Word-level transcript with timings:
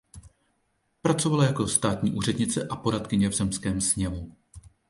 Pracovala 1.01 1.45
jako 1.45 1.67
státní 1.67 2.11
úřednice 2.11 2.67
a 2.67 2.75
poradkyně 2.75 3.29
v 3.29 3.33
Zemském 3.35 3.81
sněmu. 3.81 4.35